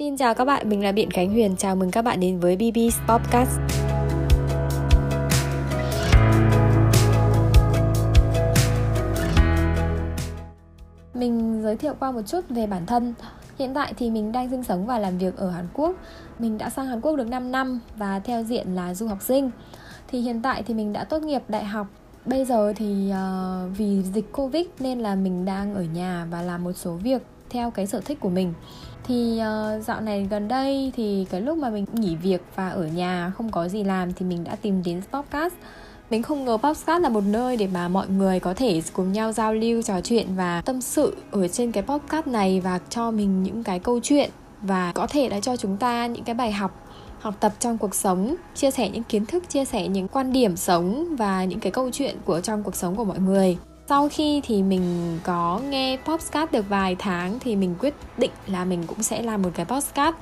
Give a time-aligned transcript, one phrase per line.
[0.00, 1.56] Xin chào các bạn, mình là Biện Khánh Huyền.
[1.56, 3.60] Chào mừng các bạn đến với BB's Podcast.
[11.14, 13.14] Mình giới thiệu qua một chút về bản thân.
[13.58, 15.96] Hiện tại thì mình đang sinh sống và làm việc ở Hàn Quốc.
[16.38, 19.50] Mình đã sang Hàn Quốc được 5 năm và theo diện là du học sinh.
[20.08, 21.86] Thì hiện tại thì mình đã tốt nghiệp đại học
[22.24, 26.64] Bây giờ thì uh, vì dịch Covid nên là mình đang ở nhà và làm
[26.64, 28.52] một số việc theo cái sở thích của mình.
[29.04, 32.86] Thì uh, dạo này gần đây thì cái lúc mà mình nghỉ việc và ở
[32.86, 35.54] nhà không có gì làm thì mình đã tìm đến podcast.
[36.10, 39.32] Mình không ngờ podcast là một nơi để mà mọi người có thể cùng nhau
[39.32, 43.42] giao lưu trò chuyện và tâm sự ở trên cái podcast này và cho mình
[43.42, 44.30] những cái câu chuyện
[44.62, 46.86] và có thể là cho chúng ta những cái bài học
[47.20, 50.56] học tập trong cuộc sống chia sẻ những kiến thức chia sẻ những quan điểm
[50.56, 53.58] sống và những cái câu chuyện của trong cuộc sống của mọi người
[53.90, 58.64] sau khi thì mình có nghe podcast được vài tháng thì mình quyết định là
[58.64, 60.14] mình cũng sẽ làm một cái podcast.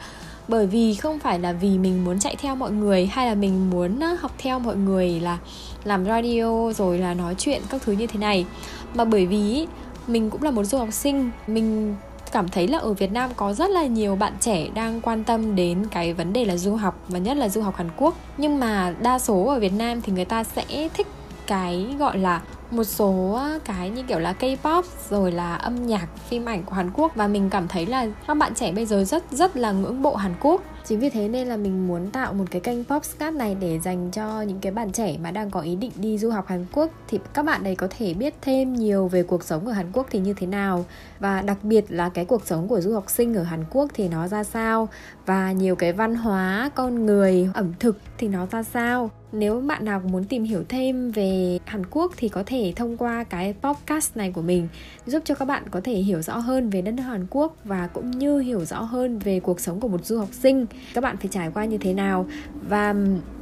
[0.48, 3.70] Bởi vì không phải là vì mình muốn chạy theo mọi người hay là mình
[3.70, 5.38] muốn học theo mọi người là
[5.84, 8.46] làm radio rồi là nói chuyện các thứ như thế này.
[8.94, 9.66] Mà bởi vì
[10.06, 11.94] mình cũng là một du học sinh, mình
[12.32, 15.56] cảm thấy là ở Việt Nam có rất là nhiều bạn trẻ đang quan tâm
[15.56, 18.14] đến cái vấn đề là du học, và nhất là du học Hàn Quốc.
[18.36, 21.06] Nhưng mà đa số ở Việt Nam thì người ta sẽ thích
[21.48, 26.06] cái, gọi là, một số ờ, cái như kiểu là K-pop, rồi là âm nhạc,
[26.28, 27.14] phim ảnh của Hàn Quốc.
[27.14, 30.14] Và mình cảm thấy là các bạn trẻ bây giờ rất rất là ngưỡng mộ
[30.14, 30.62] Hàn Quốc.
[30.84, 34.10] Chính vì thế nên là mình muốn tạo một cái kênh Popscat này để dành
[34.10, 36.90] cho những cái bạn trẻ mà đang có ý định đi du học Hàn Quốc.
[37.08, 40.06] Thì các bạn ấy có thể biết thêm nhiều về cuộc sống ở Hàn Quốc
[40.10, 40.84] thì như thế nào,
[41.20, 44.08] và đặc biệt là cái cuộc sống của du học sinh ở Hàn Quốc thì
[44.08, 44.88] nó ra sao,
[45.26, 49.84] và nhiều cái văn hóa, con người, ẩm thực thì nó ra sao nếu bạn
[49.84, 54.16] nào muốn tìm hiểu thêm về Hàn Quốc thì có thể thông qua cái podcast
[54.16, 54.68] này của mình,
[55.06, 57.86] giúp cho các bạn có thể hiểu rõ hơn về đất nước Hàn Quốc và
[57.86, 60.66] cũng như hiểu rõ hơn về cuộc sống của một du học sinh.
[60.94, 62.26] Các bạn phải trải qua như thế nào?
[62.68, 62.94] Và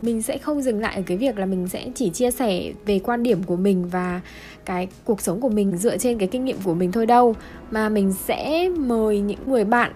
[0.02, 2.98] mình sẽ không dừng lại ở cái việc là mình sẽ chỉ chia sẻ về
[2.98, 4.20] quan điểm của mình và
[4.64, 7.34] cái cuộc sống của mình dựa trên cái kinh nghiệm của mình thôi đâu,
[7.70, 9.92] mà mình sẽ mời những người bạn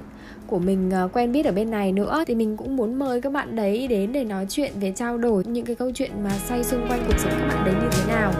[0.51, 3.33] của mình ờ, quen biết ở bên này nữa, thì mình cũng muốn mời các
[3.33, 6.65] bạn đấy đến để nói chuyện về trao đổi những cái câu chuyện mà xoay
[6.65, 8.33] xung quanh cuộc sống các bạn đấy như thế nào.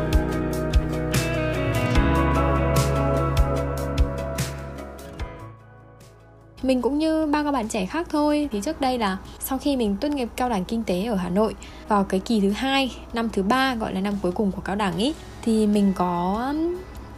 [6.63, 9.77] Mình cũng như bao các bạn trẻ khác thôi, thì trước đây là sau khi
[9.77, 11.55] mình tốt nghiệp cao đẳng kinh tế ở Hà Nội,
[11.89, 14.77] vào cái kỳ thứ hai, năm thứ ba, gọi là năm cuối cùng của cao
[14.77, 16.55] đẳng ý, thì mình có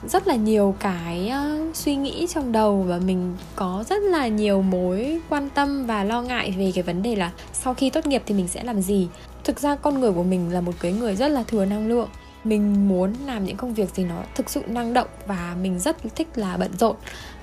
[0.09, 4.63] rất là nhiều cái ờ, suy nghĩ trong đầu và mình có rất là nhiều
[4.63, 8.23] mối quan tâm và lo ngại về cái vấn đề là sau khi tốt nghiệp
[8.27, 9.09] thì mình sẽ làm gì.
[9.45, 12.09] Thực ra con người của mình là một cái người rất là thừa năng lượng.
[12.45, 15.97] Mình muốn làm những công việc gì nó thực sự năng động và mình rất
[16.15, 16.97] thích là bận rộn.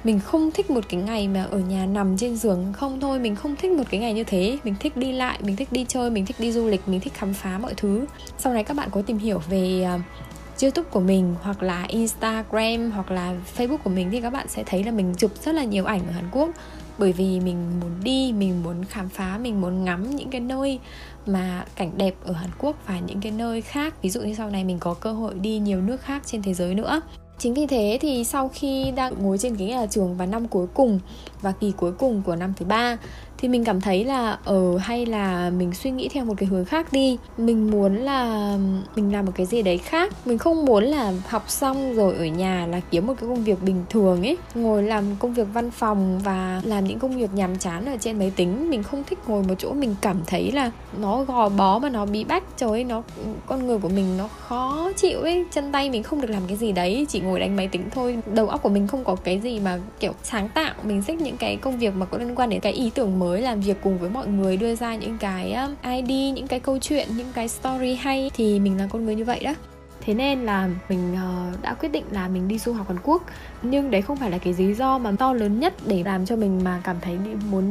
[0.04, 2.74] Mình không thích một cái ngày mà ở nhà nằm trên giường.
[2.74, 4.58] Không thôi, mình không thích một cái ngày như thế.
[4.64, 7.14] Mình thích đi lại, mình thích đi chơi, mình thích đi du lịch, mình thích
[7.14, 8.06] khám phá mọi thứ.
[8.38, 10.00] Sau này các bạn có tìm hiểu về ờ,
[10.62, 14.64] YouTube của mình hoặc là Instagram hoặc là Facebook của mình thì các bạn sẽ
[14.66, 16.50] thấy là mình chụp rất là nhiều ảnh ở Hàn Quốc.
[16.98, 20.80] Bởi vì mình muốn đi, mình muốn khám phá, mình muốn ngắm những cái nơi
[21.26, 24.02] mà cảnh đẹp ở Hàn Quốc và những cái nơi khác.
[24.02, 26.54] Ví dụ như sau này mình có cơ hội đi nhiều nước khác trên thế
[26.54, 27.02] giới nữa.
[27.38, 30.68] Chính vì thế thì sau khi đang ngồi trên ghế nhà trường vào năm cuối
[30.74, 31.00] cùng
[31.42, 32.98] và kỳ cuối cùng của năm thứ ba
[33.42, 36.50] thì mình cảm thấy là ở uh, hay là mình suy nghĩ theo một cái
[36.50, 37.18] hướng khác đi.
[37.38, 38.58] Mình muốn là
[38.96, 40.14] mình làm một cái gì đấy khác.
[40.26, 43.64] Mình không muốn là học xong rồi ở nhà là kiếm một cái công việc
[43.64, 44.38] bình thường ấy.
[44.56, 48.20] Ngồi làm công việc văn phòng và làm những công việc nhàm chán ở trên
[48.20, 48.70] máy tính.
[48.70, 52.06] Mình không thích ngồi một chỗ mình cảm thấy là nó gò bó mà nó
[52.06, 52.44] bí bách.
[52.58, 53.04] Trời ơi nó
[53.46, 55.46] con người của mình nó khó chịu ấy.
[55.52, 57.06] Chân tay mình không được làm cái gì đấy.
[57.10, 58.18] Chỉ ngồi đánh máy tính thôi.
[58.34, 60.74] Đầu óc của mình không có cái gì mà kiểu sáng tạo.
[60.84, 63.29] Mình thích những cái công việc mà có liên quan đến cái ý tưởng mới
[63.30, 66.60] mới làm việc cùng với mọi người, đưa ra những cái um, ID những cái
[66.60, 69.54] câu chuyện, những cái story hay thì mình là con người như vậy đó.
[70.02, 73.24] Thế nên là mình ờ, đã quyết định là mình đi du học Hàn Quốc.
[73.62, 76.36] Nhưng đấy không phải là cái lý do mà to lớn nhất để làm cho
[76.36, 77.18] mình mà cảm thấy
[77.52, 77.66] muốn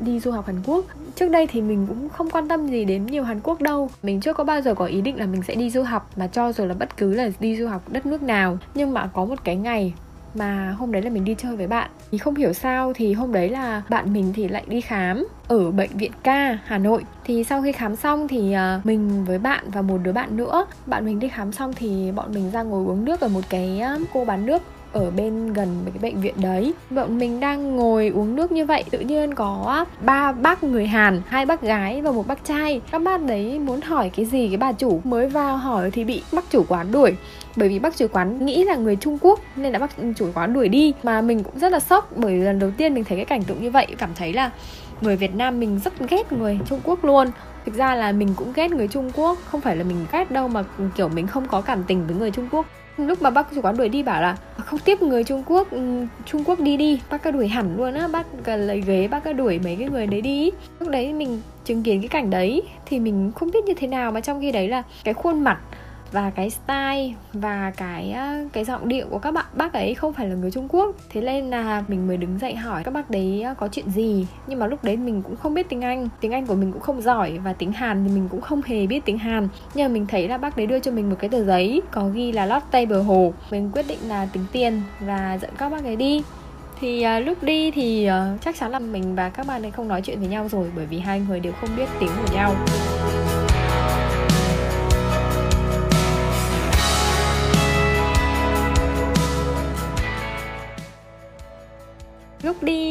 [0.00, 0.84] đi du học Hàn Quốc.
[1.16, 3.90] Trước đây thì mình cũng không quan tâm gì đến nhiều Hàn Quốc đâu.
[4.02, 6.26] Mình chưa có bao giờ có ý định là mình sẽ đi du học, mà
[6.26, 8.58] cho dù là bất cứ là đi du học đất nước nào.
[8.74, 9.92] Nhưng mà có một cái ngày
[10.34, 11.90] mà hôm đấy là mình đi chơi với bạn.
[12.10, 15.70] Thì không hiểu sao thì hôm đấy là bạn mình thì lại đi khám ở
[15.70, 17.04] bệnh viện ca Hà Nội.
[17.24, 20.66] Thì sau khi khám xong thì à, mình với bạn và một đứa bạn nữa,
[20.86, 23.80] bạn mình đi khám xong thì bọn mình ra ngồi uống nước ở một cái
[23.80, 24.62] à, cô bán nước
[24.92, 26.74] ở bên gần cái bệnh viện đấy.
[26.90, 31.22] Bọn mình đang ngồi uống nước như vậy, tự nhiên có ba bác người hàn,
[31.26, 32.80] hai bác gái và một bác trai.
[32.90, 36.22] Các bác đấy muốn hỏi cái gì cái bà chủ mới vào hỏi thì bị
[36.32, 37.16] bác chủ quán đuổi.
[37.56, 40.52] Bởi vì bác chủ quán nghĩ là người Trung Quốc nên đã bác chủ quán
[40.52, 40.92] đuổi đi.
[41.02, 43.62] Mà mình cũng rất là sốc, bởi lần đầu tiên mình thấy cái cảnh tượng
[43.62, 44.50] như vậy, cảm thấy là
[45.00, 47.30] người Việt Nam mình rất ghét người Trung Quốc luôn.
[47.64, 50.48] Thực ra là mình cũng ghét người Trung Quốc, không phải là mình ghét đâu
[50.48, 50.64] mà,
[50.96, 52.66] kiểu, mình không có cảm tình với người Trung Quốc
[53.06, 55.70] lúc mà bác chủ quán đuổi đi bảo là à, không tiếp người Trung Quốc
[55.70, 59.24] ừ, Trung Quốc đi đi, bác cứ đuổi hẳn luôn á, bác lấy ghế, bác
[59.24, 60.50] cứ đuổi mấy cái người đấy đi.
[60.80, 64.12] Lúc đấy mình chứng kiến cái cảnh đấy thì mình không biết như thế nào,
[64.12, 65.58] mà trong khi đấy là cái khuôn mặt
[66.12, 70.12] và cái style và cái ờ, cái giọng điệu của các bạn bác ấy không
[70.12, 70.96] phải là người Trung Quốc.
[71.10, 74.26] Thế nên là mình mới đứng dậy hỏi các bác đấy ờ, có chuyện gì?
[74.46, 76.08] Nhưng mà lúc đấy mình cũng không biết tiếng Anh.
[76.20, 78.86] Tiếng Anh của mình cũng không giỏi và tiếng Hàn thì mình cũng không hề
[78.86, 79.48] biết tiếng Hàn.
[79.74, 82.08] Nhưng mà mình thấy là bác đấy đưa cho mình một cái tờ giấy có
[82.08, 83.32] ghi là latte bờ hồ.
[83.50, 86.22] Mình quyết định là tính tiền và dẫn các bác ấy đi.
[86.80, 89.88] Thì uh, lúc đi thì uh, chắc chắn là mình và các bạn ấy không
[89.88, 92.54] nói chuyện với nhau rồi bởi vì hai người đều không biết tiếng của nhau.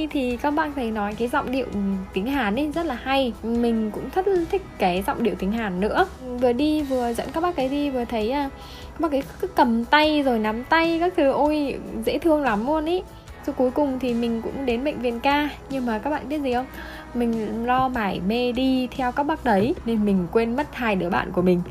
[0.10, 1.80] Thì các bạn thấy nói cái giọng điệu ừ,
[2.14, 3.34] tiếng Hàn ấy rất là hay.
[3.44, 6.08] Mình cũng rất thích cái giọng điệu tiếng Hàn nữa.
[6.42, 8.50] Vừa đi vừa dẫn các bác ấy đi vừa thấy à,
[8.92, 11.32] các bác ấy cứ cầm tay rồi nắm tay các thứ.
[11.32, 13.02] Ôi dễ thương lắm luôn ý.
[13.46, 15.50] Rồi cuối cùng thì mình cũng đến bệnh viện ca.
[15.70, 16.66] Nhưng mà các bạn biết gì không?
[17.14, 21.10] Mình lo mải mê đi theo các bác đấy nên mình quên mất hai đứa
[21.10, 21.62] bạn của mình.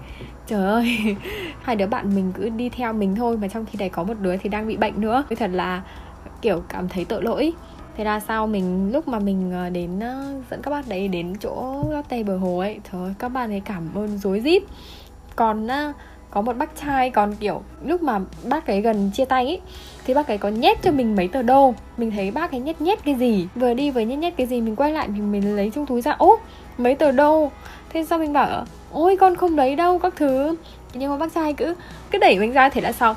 [0.46, 1.17] Trời ơi
[1.62, 4.14] hai đứa bạn mình cứ đi theo mình thôi mà trong khi đấy có một
[4.20, 5.25] đứa thì đang bị bệnh nữa.
[5.38, 5.82] Thật là
[6.43, 7.52] kiểu cảm thấy tội lỗi
[7.99, 11.35] thế là sau mình, lúc mà mình ờ, đến ờ, dẫn các bác đấy đến
[11.41, 14.62] chỗ tây bờ hồ ấy thôi các bạn ấy cảm ơn rối rít.
[15.37, 15.93] Còn ờ,
[16.31, 19.61] có một bác trai, còn, kiểu, lúc mà bác ấy gần chia tay ấy,
[20.05, 21.75] thì bác ấy có nhét cho mình mấy tờ đô.
[21.97, 23.49] Mình thấy bác ấy nhét nhét cái gì?
[23.55, 26.01] Vừa đi vừa nhét nhét cái gì, mình quay lại mình mình lấy trong túi
[26.01, 26.37] ra ố
[26.79, 27.51] mấy tờ đô.
[27.93, 30.56] Thế sao mình bảo, ôi, con không lấy đâu các thứ.
[30.94, 31.75] Nhưng mà bác trai cứ
[32.11, 33.17] cứ đẩy mình ra, thế là xong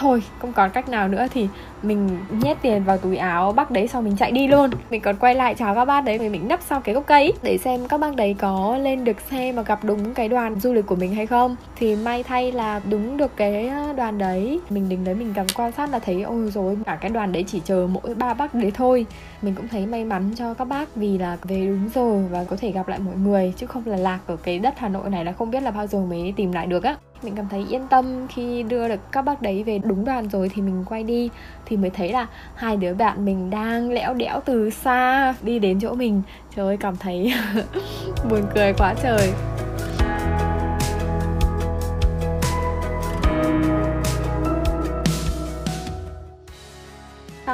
[0.00, 1.48] thôi, không còn cách nào nữa thì
[1.82, 4.70] mình nhét tiền vào túi áo bác đấy xong mình chạy đi luôn.
[4.90, 7.58] Mình còn quay lại chào các bác đấy, mình nấp sau cái gốc cây để
[7.58, 10.86] xem các bác đấy có lên được xe mà gặp đúng cái đoàn du lịch
[10.86, 11.56] của mình hay không.
[11.76, 14.60] Thì may thay là đúng được cái ờ, đoàn đấy.
[14.70, 17.44] Mình đứng đấy mình cầm quan sát là thấy, ôi rồi cả cái đoàn đấy
[17.48, 19.06] chỉ chờ mỗi ba bác đấy thôi.
[19.42, 22.56] Mình cũng thấy may mắn cho các bác vì là về đúng rồi và có
[22.60, 25.24] thể gặp lại mọi người, chứ không là lạc ở cái đất hà nội này
[25.24, 27.86] là không biết là bao giờ mới tìm lại được á mình cảm thấy yên
[27.90, 31.30] tâm khi đưa được các bác đấy về đúng đoàn rồi thì mình quay đi,
[31.66, 35.80] thì mới thấy là hai đứa bạn mình đang lẽo đẽo từ xa đi đến
[35.80, 36.22] chỗ mình.
[36.56, 37.32] Trời ơi, cảm thấy
[38.30, 39.32] buồn cười quá trời.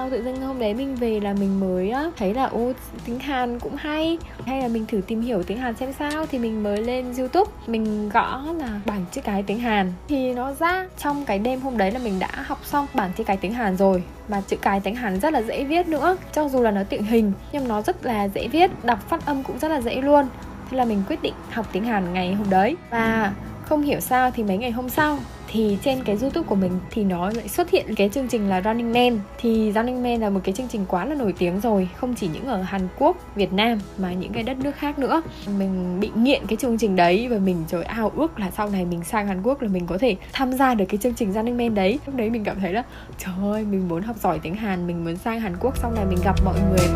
[0.07, 2.73] Sau tự dưng hôm đấy mình về là mình mới thấy là, ô,
[3.05, 4.19] tiếng Hàn cũng hay.
[4.45, 7.51] Hay là mình thử tìm hiểu tiếng Hàn xem sao thì mình mới lên YouTube.
[7.67, 9.93] Mình gõ là bảng chữ cái tiếng Hàn.
[10.09, 13.25] Thì nó ra trong cái đêm hôm đấy là mình đã học xong bảng chữ
[13.25, 14.03] cái tiếng Hàn rồi.
[14.29, 16.17] Mà chữ cái tiếng Hàn rất là dễ viết nữa.
[16.33, 19.43] Cho dù là nó tiện hình, nhưng nó rất là dễ viết, đọc phát âm
[19.43, 20.27] cũng rất là dễ luôn.
[20.71, 22.77] Thế là mình quyết định học tiếng Hàn ngày hôm đấy.
[22.91, 23.33] Và
[23.65, 25.19] không hiểu sao thì mấy ngày hôm sau
[25.57, 28.63] thì trên cái youtube của mình thì nó lại xuất hiện cái chương trình là
[28.63, 29.21] Running Man.
[29.39, 32.29] Thì Running Man là một cái chương trình quá là nổi tiếng rồi không chỉ
[32.33, 35.23] những ở Hàn Quốc, Việt Nam mà những cái đất nước khác nữa.
[35.59, 38.85] Mình bị nghiện cái chương trình đấy và mình trời ao ước là sau này
[38.85, 41.57] mình sang Hàn Quốc là mình có thể tham gia được cái chương trình Running
[41.57, 41.99] Man đấy.
[42.07, 42.83] Lúc đấy mình cảm thấy là
[43.19, 46.05] trời ơi mình muốn học giỏi tiếng Hàn mình muốn sang Hàn Quốc sau này
[46.05, 46.89] mình gặp mọi người.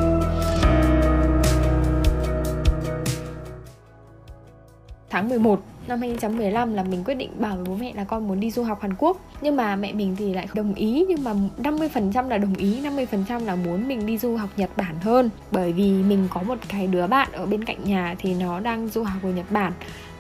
[5.11, 8.41] Tháng 11 năm 2015 là mình quyết định bảo với bố mẹ là con muốn
[8.41, 9.21] đi du học Hàn Quốc.
[9.41, 11.05] Nhưng mà mẹ mình thì lại đồng ý.
[11.09, 14.95] Nhưng mà 50% là đồng ý 50% là muốn mình đi du học Nhật Bản
[15.01, 15.31] hơn.
[15.51, 18.89] Bởi vì mình có một cái đứa bạn ở bên cạnh nhà thì nó đang
[18.89, 19.73] du học ở Nhật Bản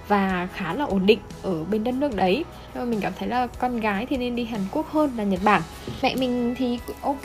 [0.08, 2.44] và khá là ổn định ở bên đất nước đấy.
[2.74, 5.40] Nhưng mình cảm thấy là con gái thì nên đi Hàn Quốc hơn là Nhật
[5.44, 5.62] Bản.
[6.02, 7.24] Mẹ mình thì ok,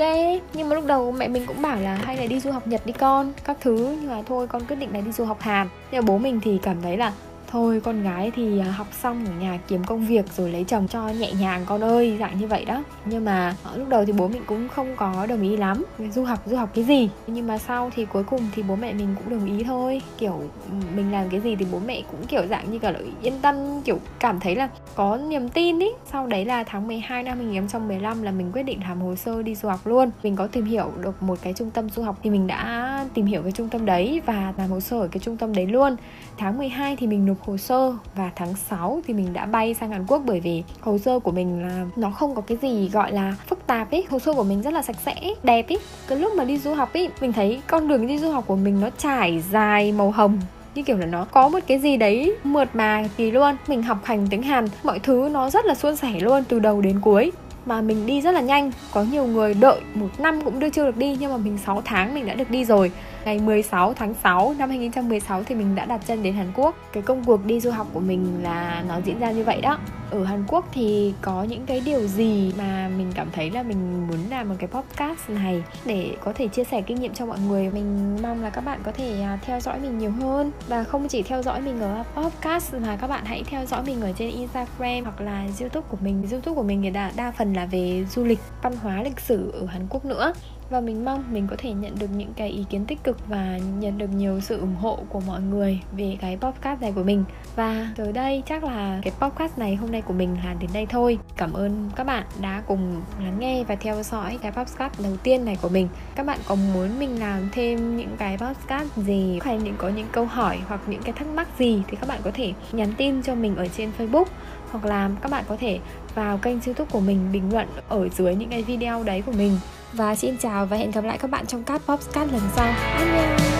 [0.53, 2.85] nhưng mà lúc đầu mẹ mình cũng bảo là hay là đi du học Nhật
[2.85, 3.97] đi con các thứ.
[4.01, 5.67] Nhưng mà thôi, con quyết định là đi du học Hàn.
[5.91, 7.13] Nhưng mà bố mình thì cảm thấy là
[7.51, 10.87] thôi, con gái thì à, học xong ở nhà kiếm công việc rồi lấy chồng
[10.87, 12.83] cho nhẹ nhàng con ơi, dạng như vậy đó.
[13.05, 15.83] Nhưng mà ờ, lúc đầu thì bố mình cũng không có đồng ý lắm.
[16.11, 17.09] Du học du học cái gì?
[17.27, 20.01] Nhưng mà sau thì cuối cùng thì bố mẹ mình cũng đồng ý thôi.
[20.17, 20.33] Kiểu
[20.69, 23.33] ừ, mình làm cái gì thì bố mẹ cũng kiểu dạng như cả là yên
[23.41, 25.89] tâm, kiểu cảm thấy là có niềm tin ý.
[26.11, 29.55] Sau đấy là tháng 12 năm 2015 là mình quyết định làm hồ sơ đi
[29.55, 30.09] du học luôn.
[30.23, 33.25] Mình có tìm hiểu được một cái trung tâm du học thì mình đã tìm
[33.25, 35.95] hiểu cái trung tâm đấy và làm hồ sơ ở cái trung tâm đấy luôn.
[36.37, 39.89] Tháng 12 thì mình nộp hồ sơ và tháng 6 thì mình đã bay sang
[39.89, 43.11] Hàn Quốc bởi vì hồ sơ của mình là nó không có cái gì gọi
[43.11, 46.19] là phức tạp ấy hồ sơ của mình rất là sạch sẽ, đẹp ấy cái
[46.19, 48.79] lúc mà đi du học ấy mình thấy con đường đi du học của mình
[48.81, 50.39] nó trải dài màu hồng,
[50.75, 53.55] như kiểu là nó có một cái gì đấy mượt mà kỳ luôn.
[53.67, 56.81] Mình học hành tiếng Hàn, mọi thứ nó rất là suôn sẻ luôn từ đầu
[56.81, 57.31] đến cuối.
[57.65, 60.85] Mà mình đi rất là nhanh, có nhiều người đợi một năm cũng đưa chưa
[60.85, 62.91] được đi, nhưng mà mình 6 tháng mình đã được đi rồi
[63.25, 66.75] ngày 16 tháng 6 năm 2016 thì mình đã đặt chân đến Hàn Quốc.
[66.93, 69.79] Cái công cuộc đi du học của mình là nó diễn ra như vậy đó.
[70.11, 74.07] Ở Hàn Quốc thì có những cái điều gì mà mình cảm thấy là mình
[74.07, 77.39] muốn làm một cái podcast này để có thể chia sẻ kinh nghiệm cho mọi
[77.39, 77.69] người.
[77.69, 81.07] Mình mong là các bạn có thể à, theo dõi mình nhiều hơn và không
[81.07, 84.29] chỉ theo dõi mình ở podcast mà các bạn hãy theo dõi mình ở trên
[84.29, 86.27] Instagram hoặc là YouTube của mình.
[86.31, 89.51] YouTube của mình thì đa, đa phần là về du lịch, văn hóa, lịch sử
[89.51, 90.33] ở Hàn Quốc nữa
[90.69, 93.57] và mình mong mình có thể nhận được những cái ý kiến tích cực và
[93.79, 97.23] nhận được nhiều sự ủng hộ của mọi người về cái podcast này của mình.
[97.55, 100.85] Và tới đây chắc là cái podcast này hôm nay của mình là đến đây
[100.85, 101.17] thôi.
[101.37, 105.45] Cảm ơn các bạn đã cùng lắng nghe và theo dõi cái podcast đầu tiên
[105.45, 105.87] này của mình.
[106.15, 110.07] Các bạn có muốn mình làm thêm những cái podcast gì, hay những có những
[110.11, 113.23] câu hỏi hoặc những cái thắc mắc gì thì các bạn có thể nhắn tin
[113.23, 114.25] cho mình ở trên facebook.
[114.71, 115.79] Hoặc là các bạn có thể
[116.15, 119.57] vào kênh youtube của mình bình luận ở dưới những cái video đấy của mình
[119.95, 122.73] và xin chào và hẹn gặp lại các bạn trong các podcast lần sau.
[122.97, 123.54] Annyeong!